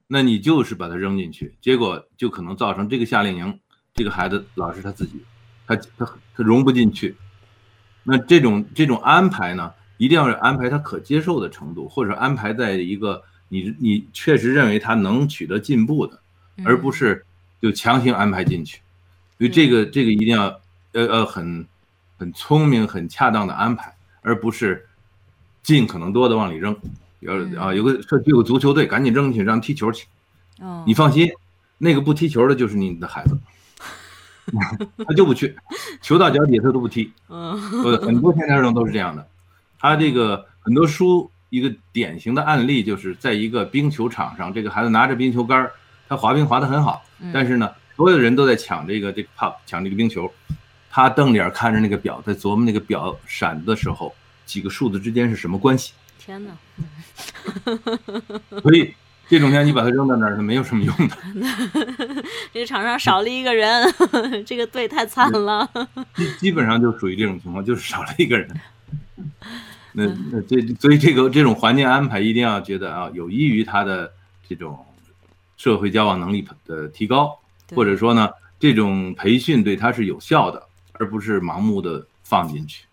[0.09, 3.61] 那你就是把他扔进去，结果就可能造成这个夏令营
[3.95, 5.23] 这个孩子老是他自己。
[5.67, 7.15] 他他他融不进去，
[8.03, 16.19] 那这种这种安排呢，一定要是安排他可接受的程度，或者安排在一个你你确实认为他能取得进步的，
[16.65, 17.23] 而不是
[17.61, 18.81] 就强行安排进去。
[19.37, 20.45] 所以这个这个一定要
[20.93, 21.67] 呃呃很
[22.17, 24.89] 很聪明、很恰当的安排，而不是
[25.63, 26.75] 尽可能多的往里扔。
[27.21, 30.07] 有啊，有个社区有个足球队，赶紧扔进去让踢球去。
[30.61, 31.29] 哦，你放心，
[31.79, 33.39] 那个不踢球的就是你的孩子。
[35.07, 35.55] 他就不去，
[36.01, 37.13] 球到脚底他都不踢。
[37.29, 37.53] 嗯
[37.85, 39.27] 呃，很多天才儿童都是这样的。
[39.79, 45.73] 他这个很多书一个典型的案例，就是在一个冰球场上，这个孩子拿着冰球杆儿，
[46.09, 50.33] 他滑冰滑得很好，嗯但是呢，所有人都在抢这个这个 puck，抢这个冰球。
[50.91, 54.15] 他瞪脸看着那个表，在琢磨那个表闪的时候，
[54.47, 55.93] 几个数字之间是什么关系。
[56.29, 56.53] 天哪，
[58.61, 58.95] 所以
[59.31, 61.17] 这种天你把它扔到那儿，它没有什么用的。
[62.53, 63.91] 这个场上少了一个人，
[64.45, 65.67] 这个队太惨了。
[66.15, 68.47] 基基本上就属于这种情况，就是少了一个人。
[69.93, 74.13] 那那这所以这个这种环境安排一定要觉得啊，有益于他的
[74.47, 74.85] 这种
[75.57, 77.41] 社会交往能力的提高，
[77.75, 78.29] 或者说呢，
[78.61, 80.63] 这种培训对他是有效的，
[80.93, 82.85] 而不是盲目的放进去。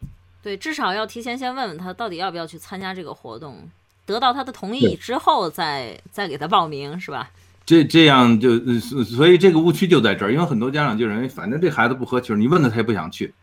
[0.46, 3.68] 对，至少要提前先问问他到底要不要去参加这个活动，
[4.06, 7.32] 得到他的同意之后再再给他报名，是吧？
[7.66, 13.34] 这这样就呃所所以这个误区就在这儿，因为很多家长就认为，反正这孩子不合群，你问他他也不想去，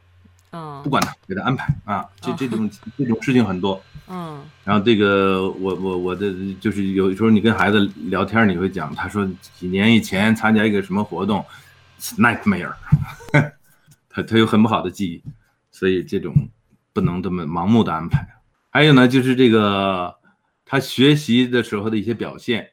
[0.52, 3.82] 嗯不管他，给他安排啊，这哦这种这种事情很多。
[4.08, 11.44] 嗯然后这个我我我的就是有时候你跟孩子聊天，你会讲，他说几年以前参加一个什么活动
[12.16, 12.72] ，nightmare，
[14.08, 15.22] 他他有很不好的记忆，
[15.72, 16.32] 所以这种
[16.92, 18.26] 不能这么盲目的安排。
[18.70, 20.14] 还有呢，就是这个
[20.64, 22.70] 他学习的时候的一些表现，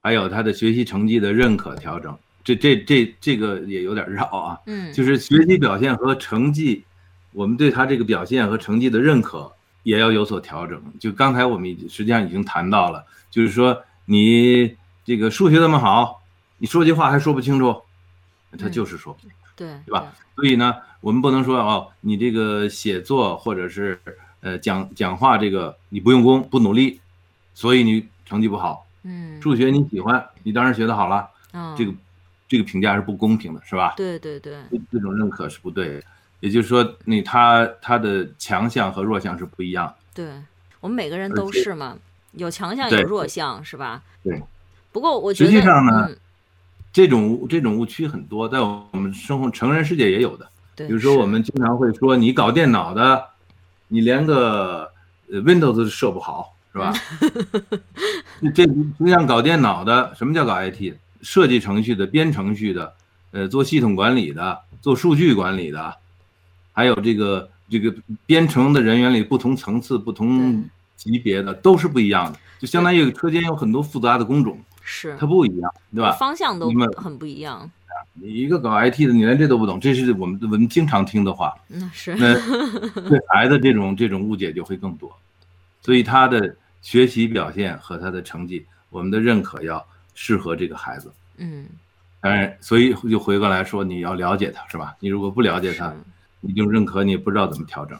[0.00, 4.58] 还有他的学习成绩的认可调整，这这这这个也有点绕啊。
[4.66, 6.84] 嗯，就是学习表现和成绩，
[7.32, 10.82] 我们对他这个表现和成绩的认可也要有所调整。
[10.98, 16.22] 就刚才我们实际上已经谈到了，就是说你这个数学那么好，
[16.58, 17.82] 你说句话还说不清楚，
[18.58, 19.36] 他嗯就是说不清楚。
[19.54, 20.10] 对对吧？
[20.36, 23.98] 所以呢，我们不能说哦，你这个写作或者是
[24.40, 27.00] 呃讲讲话这个你不用功不努力，
[27.54, 28.86] 所以你成绩不好。
[29.02, 31.28] 嗯，数学你喜欢，你当然学得好了。
[31.52, 31.92] 嗯这个
[32.48, 33.94] 这个评价是不公平的，是吧？
[33.96, 36.02] 对对对，这这种认可是不对的。
[36.40, 39.94] 也就是说，那他他的强项和弱项是不一样。
[40.14, 40.26] 对
[40.80, 41.96] 我们每个人都是嘛，
[42.32, 44.02] 有强项有弱项，是吧？
[44.22, 44.42] 对。
[44.92, 46.18] 不过我觉得，实际上呢嗯，
[46.92, 50.48] 这种这种误区很多，在我们生活成人世界也有的。
[50.80, 53.22] 对，比如说，我们经常会说，你搞电脑的，
[53.88, 54.90] 你连个
[55.30, 56.94] 呃 Windows 都设不好，是吧？
[58.54, 60.94] 这实际上搞电脑的，什么叫搞 IT？
[61.20, 62.94] 设计程序的、编程序的，
[63.32, 65.94] 呃做系统管理的、做数据管理的，
[66.72, 70.64] 还有这个这个编程的人员里不同层次、不同
[70.96, 76.12] 级别的都是不一样的，就相当于车间有很多复杂的工种，是它不一样，对吧？
[76.12, 77.70] 方向都很不一样。
[78.14, 81.54] 你一个搞 IT 的，你连这都不懂，这是我们我们经常听的话。
[81.66, 82.34] 那是那
[83.08, 85.10] 对孩子这种这种误解就会更多，
[85.82, 89.84] 所以他的学习表现和他的成绩，我们的认可要
[90.14, 91.12] 适合这个孩子。
[91.38, 91.66] 嗯，
[92.20, 94.94] 当然，所以就回过来说，你要了解他，是吧？
[95.00, 95.94] 你如果不了解他，
[96.40, 97.98] 你就认可，你也不知道怎么调整。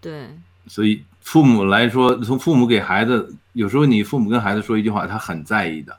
[0.00, 0.28] 对，
[0.66, 5.96] 所以父母来说，从父母给孩子，有时候你父母跟孩子说一句话，他很在意的。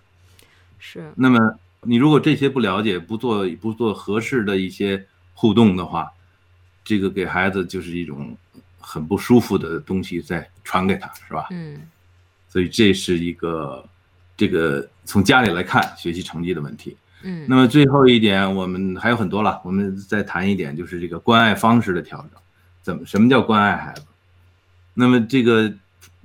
[0.79, 1.39] 是那么
[1.81, 6.11] 你如果这些不了解，不做不做合适的一些互动的话，
[6.83, 8.35] 这个给孩子就是一种
[8.79, 11.47] 很不舒服的东西在传给他，是吧？
[11.51, 11.81] 嗯
[12.49, 13.87] 所以这是一个
[14.35, 16.95] 这个从家里来看学习成绩的问题。
[17.21, 22.41] 嗯，那么最后一点，我们还有很多了，我们再谈一点，就是这个关爱方式的调整。
[22.81, 24.03] 怎么什么叫关爱孩子？
[24.93, 25.71] 那么这个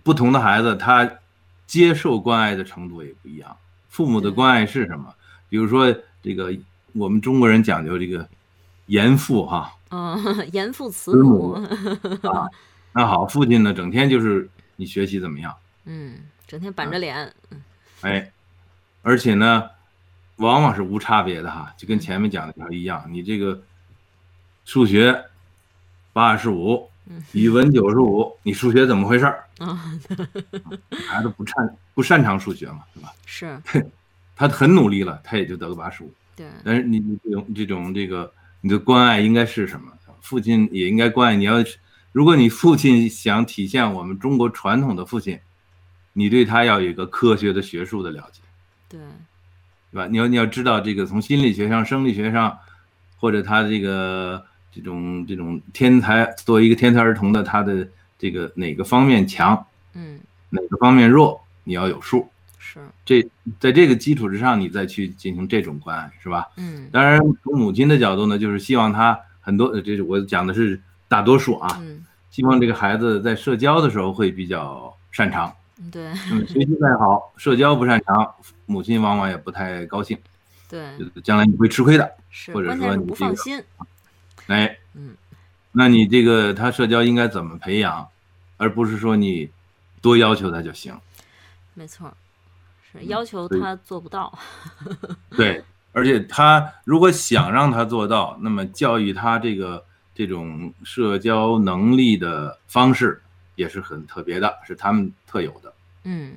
[0.04, 1.10] 不同的孩子，他
[1.66, 3.56] 接受关爱的程度也不一样。
[3.88, 5.12] 父母的关爱是什么？
[5.52, 6.50] 比如说这个
[6.94, 8.26] 我们中国人讲究这个
[8.86, 12.48] 严父哈，嗯，严父慈慈母母，啊，
[12.94, 15.54] 那好，父亲呢整天就是你学习怎么样？
[15.84, 17.30] 嗯，整天板着脸，
[18.00, 18.32] 哎，
[19.02, 19.68] 而且呢，
[20.36, 23.62] 往往是无差别的哈，就跟前面讲的条一样，你这个
[24.64, 25.22] 数学
[26.14, 26.88] 八十五，
[27.32, 29.44] 语文九十五，你数学怎么回事儿？
[29.60, 29.92] 啊，
[31.06, 32.84] 孩子不擅不擅长数学嘛，
[33.26, 33.62] 是吧？
[33.66, 33.86] 是
[34.48, 36.12] 他很努力了，他也就得个八十五。
[36.34, 39.92] 对，但是你你这种这种这个你的关爱应该是什么？
[40.20, 41.54] 父亲也应该关爱你要，
[42.12, 45.38] 如果你父亲想体现我们中国传统的父亲，
[46.12, 48.40] 你对他要有一个科学的学术的了解。
[48.88, 49.00] 对，
[49.90, 50.06] 对吧？
[50.06, 52.56] 你要你要知道这个从心理学上、生理学上，
[53.16, 62.30] 或者他这个这种这种天才作为一个天才儿童的他的这个哪个方面强，嗯，哪个方面弱，你要有数。
[62.72, 63.22] 是，这
[63.60, 66.48] 在这个基础之上，你再去进行这种关爱，是吧？
[66.56, 75.54] 嗯当然，从母亲的角度呢，就是希望他很多，呃这是我讲的是大多数啊，嗯，希望这个孩子在社交的时候会比较擅长。
[75.90, 76.14] 对
[76.46, 78.34] 学习再好，社交不擅长，
[78.66, 80.16] 母亲往往也不太高兴，
[80.68, 80.80] 对，
[81.22, 82.08] 将来你会吃亏的。
[82.30, 83.62] 是，或者说你这个放心，
[84.46, 85.14] 哎，嗯，
[85.72, 88.08] 那你这个他社交应该怎么培养，
[88.56, 89.50] 而不是说你
[90.00, 90.94] 多要求他就行。
[91.74, 92.14] 没错，
[93.02, 94.36] 要求他做不到，
[95.36, 103.20] 对，而且他如果想让他做到，那么教育他这个这种社交能力的方式
[103.54, 105.72] 也是很特别的，是他们特有的。
[106.04, 106.36] 嗯，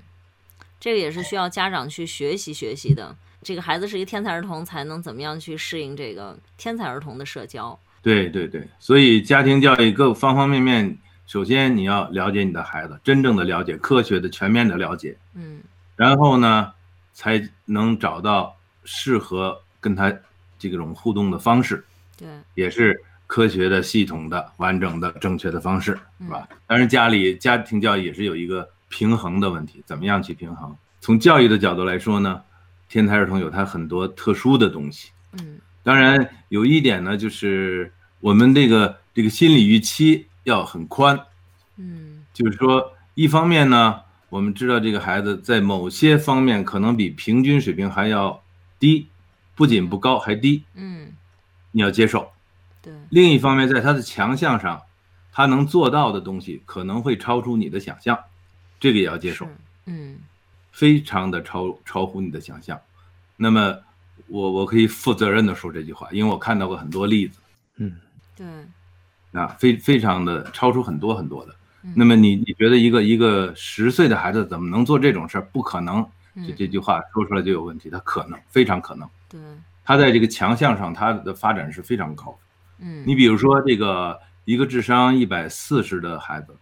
[0.80, 3.16] 这个也是需要家长去学习学习的。
[3.42, 7.78] 这个孩子是一个天才儿童，才能怎么样去适应这个天才儿童的社交？
[8.02, 15.60] 对对对，所以家庭教育各方方面面，首先你要了解你的孩子，真正的了解，科学的、全面的了解，嗯
[15.96, 16.72] 然后呢，
[17.14, 20.14] 才能找到适合跟他
[20.58, 21.84] 这种互动的方式。
[22.18, 26.48] 对，也是科学的、系统的、完整的、正确的方式，是吧？
[26.68, 30.76] 当然，家里家庭教育也是有一个平衡的问题，怎么样去平衡？
[31.02, 32.42] 从教育的角度来说呢，
[32.88, 35.12] 天才儿童有他很多特殊的东西。
[35.34, 41.20] 嗯当然，有一点呢，就是我们这个这个心理预期要很宽，
[41.78, 48.42] 嗯就是说，一方面呢，我们知道这个孩子在某些方面可能比平均水平还要
[48.80, 49.08] 低，
[49.56, 51.14] 不仅不高，还低，嗯，
[51.72, 52.32] 你要接受。
[52.82, 54.82] 对，另一方面，在他的强项上，
[55.32, 58.18] 他能做到的东西可能会超出你的想象，
[58.80, 59.48] 这个也要接受，，
[59.86, 60.18] 嗯
[60.72, 62.80] 非常的超超乎你的想象。
[63.38, 63.78] 那么，
[64.28, 67.40] 我我可以负责任的说这句话，因为我看到过很多例子
[67.78, 67.96] 嗯，
[68.36, 68.46] 对，
[69.40, 71.56] 啊，非非常的超出很多很多的。
[71.86, 75.42] 嗯那么你你觉得一个一个十岁的孩子怎么能做这种事儿？
[75.54, 76.02] 不可能，
[76.36, 77.90] 这嗯这句话说出来就有问题。
[77.90, 79.08] 他可能，非常可能。
[79.30, 79.40] 对，
[79.84, 82.38] 他在这个强项上，他的发展是非常高的。
[82.80, 86.56] 嗯你比如说这个一个智商一百四十的孩子，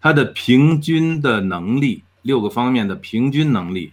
[0.00, 3.92] 他的平均的能力六个方面的平均能力，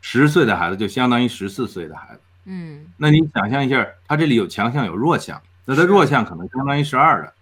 [0.00, 2.20] 十岁的孩子就相当于十四岁的孩子。
[2.44, 7.34] 嗯那你想象一下，他这里有强项有弱项，那他弱项可能相当于十二的，对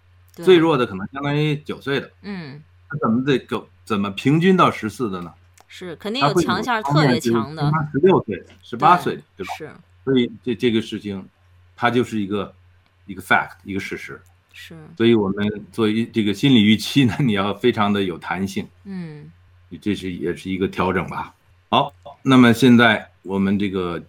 [0.43, 5.33] 最弱的可能相当于九岁的，嗯他怎么得够怎么平均到十四的呢？
[5.67, 9.53] 是肯定有强项特别强的，他十六岁的、十八岁的，对吧？
[9.57, 9.71] 是
[10.05, 11.27] 所以这这个事情，
[11.75, 12.53] 它就是一个
[13.05, 14.21] 一个 fact，一个事实。
[14.53, 19.29] 是，所以我们作为这个心理预期呢，你要非常的有弹性，嗯
[19.81, 21.35] 这是也是一个调整吧。
[21.69, 24.01] 好，那么现在我们这个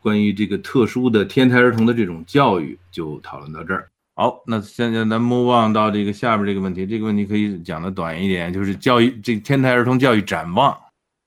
[0.00, 3.88] 关于这个特殊的天才儿童的这种教育就讨论到这儿。
[4.20, 10.76] 好，那现在咱 move on 到这个下边这个问题，这个问题可以讲的短一点，就是教育这天才儿童教育展望。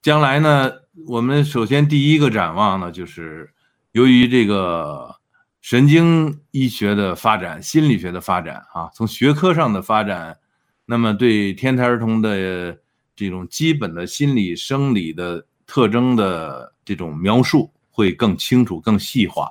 [0.01, 0.69] 将来呢，
[1.07, 3.49] 我们首先第一个展望呢，就是
[3.93, 5.15] 由于这个
[5.61, 10.37] 神经医学的发展、心理学的发展啊，从学科上的发展，
[10.85, 12.77] 那么对天才儿童的
[13.15, 19.49] 这种基本的心理生理的特征的这种描述会更清楚、更细化。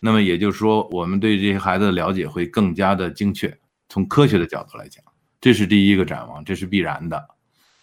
[0.00, 3.58] 那么也就是说，我们对这些孩子的了解会更加的精确。
[3.88, 5.02] 从科学的角度来讲，
[5.40, 7.28] 这是第一个展望，这是必然的。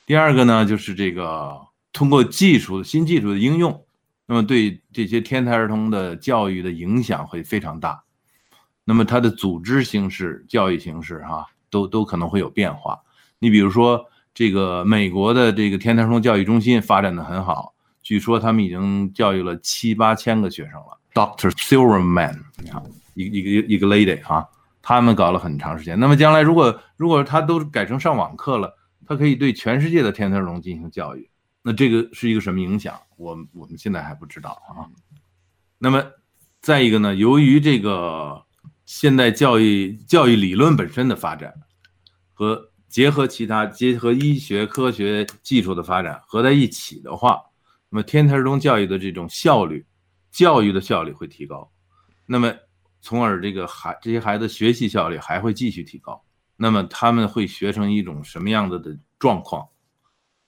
[0.06, 1.60] 第二个呢，就是这个
[1.92, 3.86] 通过技术、新技术的应用，
[4.28, 8.04] 那么对这些天才儿童的教育的影响会非常大。
[8.84, 13.00] 那么它的组织形式、教育形式，哈，都都可能会有变化。
[13.40, 21.00] 你比如说，这个美国的这个天才儿童教育中心发展的很好，据说他们已经教育了七八千个学生了。
[21.16, 24.46] Doctor Silverman，你看，一一个一个 lady 啊，
[24.82, 25.98] 他们搞了很长时间。
[25.98, 28.76] 那么将来如果如果他都改成上网课了，
[29.08, 31.30] 他可以对全世界的天才儿童进行教育，
[31.62, 33.00] 那这个是一个什么影响？
[33.16, 34.92] 我我们现在还不知道啊。
[35.78, 36.04] 那么
[36.60, 38.44] 再一个呢，由于这个
[38.86, 41.54] 现代教育教育理论本身的发展
[42.34, 47.42] 和结合其他结合医学科学技术的发展合在一起的话，
[47.90, 49.86] 那么天才儿童教育的这种效率。
[50.36, 51.72] 教育的效率会提高，
[52.26, 52.54] 那么
[53.00, 56.22] 从而这个孩这些孩子学习效率还会继续提高。
[56.58, 59.66] 那么他们会学成一种什么样子的状况？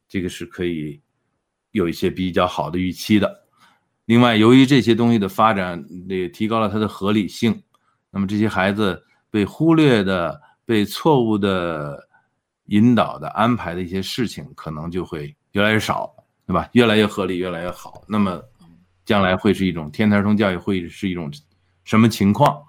[0.09, 1.01] 这个是可以
[1.71, 3.45] 有一些比较好的预期的。
[4.03, 7.63] 另外，由于这些东西的发展也提高了它的合理性，
[8.11, 11.97] 那么这些孩子被忽略的、被错误的
[12.65, 16.13] 引导的安排的一些事情，可能就会越来越少，
[16.45, 16.69] 对吧？
[16.73, 18.03] 越来越合理，越来越好。
[18.05, 18.43] 那么。
[19.07, 21.31] 将来会是一种天才儿童教育，会是一种
[21.85, 22.61] 什么情况？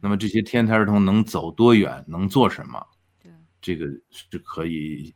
[0.00, 2.82] 那么这些天才儿童能走多远，能做什么？
[3.60, 5.14] 这个是可以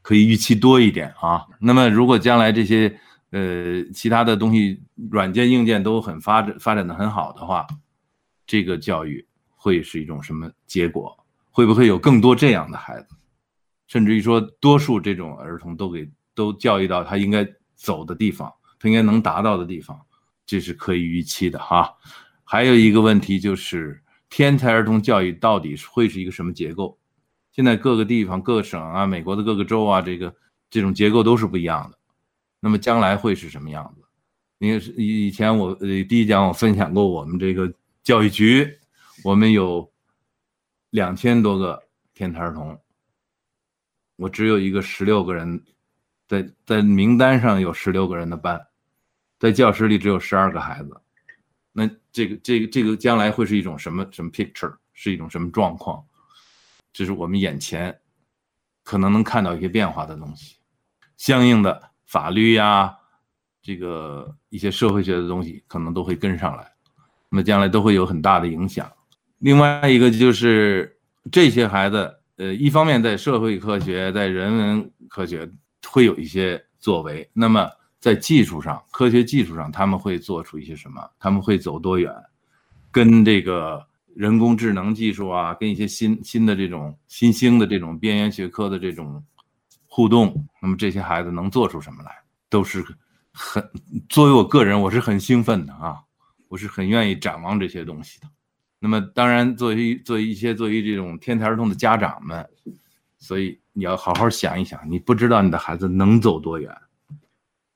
[0.00, 1.44] 可以预期多一点啊。
[1.58, 2.98] 那么如果将来这些
[3.30, 7.66] 呃其他的东西，软件硬件都很发展发展的很好的话，
[8.46, 11.18] 这个教育会是一种什么结果？
[11.50, 13.16] 会不会有更多这样的孩子？
[13.88, 17.44] 甚至于说，多数这种儿童都给都教育到他应该
[17.74, 18.52] 走的地方。
[18.88, 20.00] 应该能达到的地方，
[20.46, 21.94] 这是可以预期的哈。
[22.42, 26.98] 还有一个问题就是，天才儿童教育到底会是一个什么结构？
[27.52, 30.34] 现在各个地方、各省啊，美国的各个州啊，这个
[30.68, 31.98] 这种结构都是不一样的。
[32.60, 34.02] 那么将来会是什么样子？
[34.58, 37.72] 因为以前我第一讲我分享过，我们这个
[38.02, 38.78] 教育局，
[39.22, 39.90] 我们有
[40.90, 41.82] 两千多个
[42.14, 42.78] 天才儿童，
[44.16, 45.62] 我只有一个十六个人，
[46.26, 48.60] 在在名单上有十六个人的班。
[49.44, 50.98] 在教室里只有十二个孩子，
[51.70, 56.02] 那这个这个这个将来会是一种什么什么 picture，是一种什么状况？
[56.94, 57.94] 这是我们眼前
[58.82, 60.56] 可能能看到一些变化的东西，
[61.18, 62.96] 相应的法律呀，
[63.60, 66.72] 这个一些社会学的东西可能都会跟上来，
[67.28, 68.90] 那么将来都会有很大的影响。
[69.40, 70.98] 另外一个就是
[71.30, 75.46] 这些孩子，呃，一方面在社会科学、在人文科学
[75.86, 77.70] 会有一些作为，那么。
[78.04, 81.10] 在技术上，科学技术上，他们会做出一些什么？
[81.18, 82.14] 他们会走多远？
[82.92, 83.82] 跟这个
[84.14, 89.24] 人工智能技术啊，跟一些新新的这种新兴的这种边缘学科的这种
[89.86, 92.10] 互动，那么这些孩子能做出什么来？
[92.50, 92.84] 都是
[93.32, 93.66] 很
[94.10, 95.96] 作为我个人，我是很兴奋的啊，
[96.48, 98.26] 我是很愿意展望这些东西的。
[98.78, 102.46] 那么当然，作为作为一些作为这种天才儿童的家长们，
[103.18, 106.70] 所以你要好好想一想，你不知道你的孩子能走多远。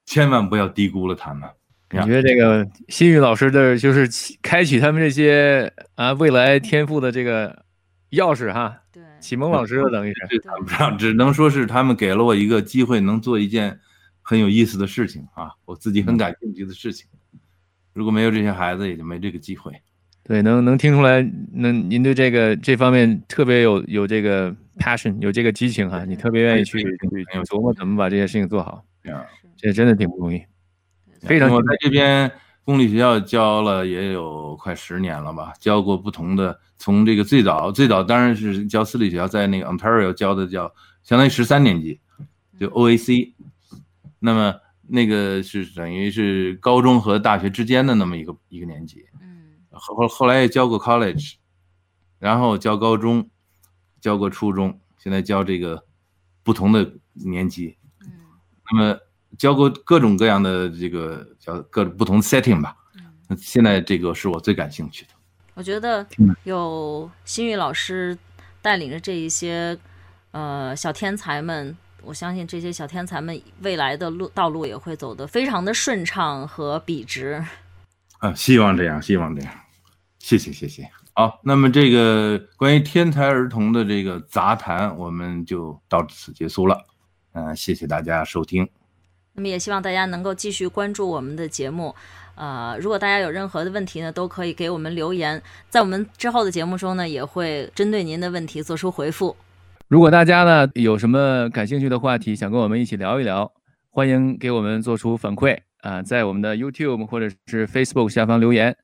[0.09, 1.47] 千万不要低估了他们。
[1.87, 4.09] 感觉这个新宇老师的就是
[4.41, 7.51] 开启他们这些啊未来天赋的这个
[8.13, 8.75] 钥匙哈。
[8.91, 10.39] 对，启蒙老师了等于是。
[10.39, 13.79] 谈不上，只能说是他们给了我一个机会，能做一件
[14.23, 17.07] 很有意思的事情啊，我自己很感兴趣的事情。
[17.93, 19.71] 如果没有这些孩子，也就没这个机会。
[20.25, 26.89] 对，能能听出来，能您对这个这方面特别有有这个 passion，有这个激情哈，你特别愿意去去
[27.45, 28.83] 琢磨怎么把这些事情做好。
[29.03, 29.11] 这
[29.75, 30.43] 真的挺不容易，
[31.21, 31.51] 非常。
[31.51, 32.31] 我在这边
[32.65, 41.99] 公立学校教了也有快十年了吧，教过不同的，从这个最早最早当然是教私立学校，在那个 Ontario 教的叫相当于十三年级，
[42.61, 43.33] 就 OAC，
[44.21, 44.55] 那么
[44.87, 51.35] 那个是等于是高中和大学之间的那么一个一个年级，嗯，后后来也教过 college，
[52.19, 53.29] 然后教高中，
[54.01, 55.85] 教过初中，现在教这个
[56.43, 58.11] 不同的年级，嗯，
[58.71, 59.01] 那么。
[59.37, 62.75] 教过各种各样的这个叫各种不同的 setting 吧，
[63.29, 65.11] 那现在这个是我最感兴趣的。
[65.55, 66.07] 我觉得
[66.45, 68.17] 有新宇老师
[68.63, 69.77] 带领着这一些
[70.31, 77.45] 呃小天才们，我相信这些小天才们未来的路道路也会走得非常的顺畅和笔直。
[78.19, 79.53] 啊，希望这样，希望这样。
[80.21, 80.89] 谢谢，谢谢。
[81.13, 86.87] 好，那么这个关于天才儿童的这个杂谈，我们就到此结束了。
[87.33, 88.69] 嗯，谢谢大家收听。
[89.39, 91.95] 那么也希望大家能够继续关注我们的节目。
[92.35, 99.37] 呃，如果大家有任何的问题呢，都可以给我们留言，在我们之后的节目中呢，也会针对您的问题做出回复。
[99.87, 103.53] 如果大家呢有什么感兴趣的话题，想跟我们一起聊一聊，
[103.91, 108.77] 欢迎给我们做出反馈啊，在我们的 YouTube 或者是 Facebook 下方留言。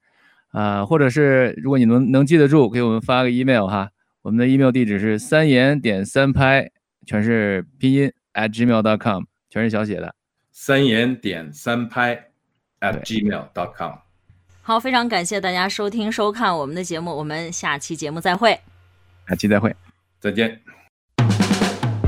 [0.53, 3.91] 啊，或者是如果你能能记得住，给我们发个 email 哈，
[4.23, 6.71] 我们的 email 地址是三言点三拍，
[7.05, 10.15] 全是拼音 at gmail.com，全是小写的。
[10.57, 12.31] 三言点三拍
[12.81, 13.95] at gmail.com。
[14.63, 18.59] 好，非常感谢大家收听收看我们的节目，我们下期节目再会。
[19.29, 19.75] 下期再会，
[20.21, 20.61] 再见。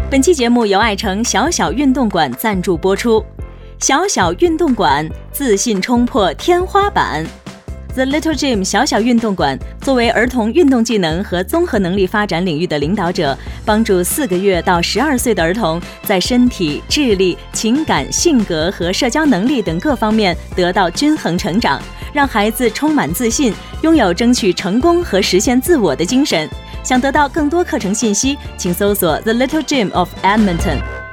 [0.08, 3.22] 本期节目由爱城小小运动馆赞助播出，
[3.80, 7.26] 小小运动馆自信冲破天花板。
[7.96, 13.34] The Little Gym 小小运动馆作为儿童运动技能和综合能力发展领域的领导者，
[13.64, 21.80] 帮助四个月到十二岁的儿童在身体、智力、情感、性格和社交能力等各方面得到均衡成长，
[22.12, 26.46] 让孩子充满自信，拥有争取成功和实现自我的精神。
[26.82, 31.05] 想得到更多课程信息，请搜索 The Little Gym of Edmonton。